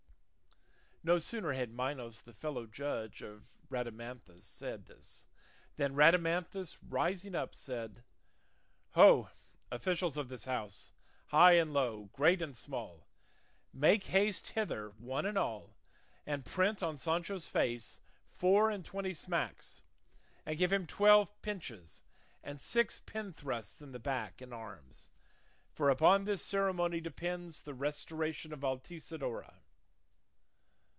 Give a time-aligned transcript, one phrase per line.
[1.03, 5.25] No sooner had Minos the fellow judge of Rhadamanthus said this,
[5.75, 8.03] than Rhadamanthus rising up said:
[8.91, 9.31] "Ho,
[9.71, 10.91] officials of this house,
[11.29, 13.07] high and low, great and small,
[13.73, 15.75] make haste hither one and all,
[16.27, 17.99] and print on Sancho's face
[18.29, 19.81] four and twenty smacks,
[20.45, 22.03] and give him twelve pinches
[22.43, 25.09] and six pin thrusts in the back and arms;
[25.71, 29.55] for upon this ceremony depends the restoration of Altisidora."